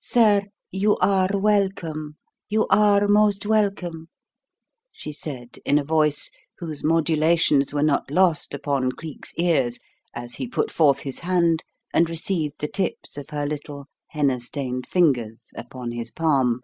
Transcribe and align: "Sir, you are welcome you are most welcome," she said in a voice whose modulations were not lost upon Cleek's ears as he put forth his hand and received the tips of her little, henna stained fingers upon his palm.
"Sir, 0.00 0.42
you 0.70 0.98
are 0.98 1.30
welcome 1.32 2.18
you 2.46 2.66
are 2.68 3.08
most 3.08 3.46
welcome," 3.46 4.08
she 4.92 5.14
said 5.14 5.60
in 5.64 5.78
a 5.78 5.82
voice 5.82 6.30
whose 6.58 6.84
modulations 6.84 7.72
were 7.72 7.82
not 7.82 8.10
lost 8.10 8.52
upon 8.52 8.92
Cleek's 8.92 9.32
ears 9.38 9.78
as 10.12 10.34
he 10.34 10.46
put 10.46 10.70
forth 10.70 10.98
his 10.98 11.20
hand 11.20 11.64
and 11.90 12.10
received 12.10 12.58
the 12.58 12.68
tips 12.68 13.16
of 13.16 13.30
her 13.30 13.46
little, 13.46 13.86
henna 14.10 14.40
stained 14.40 14.86
fingers 14.86 15.50
upon 15.56 15.92
his 15.92 16.10
palm. 16.10 16.60